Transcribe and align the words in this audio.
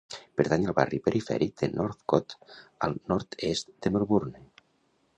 Pertany 0.39 0.63
al 0.69 0.73
barri 0.79 0.99
perifèric 1.07 1.53
de 1.63 1.69
Northcote 1.75 2.57
al 2.89 2.99
nord-est 3.13 3.75
de 3.87 3.97
Melbourne. 3.99 4.47